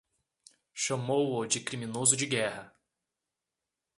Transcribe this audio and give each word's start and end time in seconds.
Chamou-o 0.73 1.45
de 1.45 1.59
criminoso 1.59 2.17
de 2.17 2.25
guerra 2.25 2.75